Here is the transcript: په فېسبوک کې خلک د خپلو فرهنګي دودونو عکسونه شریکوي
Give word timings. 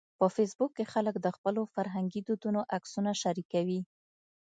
په 0.19 0.25
فېسبوک 0.35 0.71
کې 0.77 0.85
خلک 0.93 1.15
د 1.21 1.27
خپلو 1.35 1.61
فرهنګي 1.73 2.21
دودونو 2.27 2.61
عکسونه 2.75 3.11
شریکوي 3.21 3.81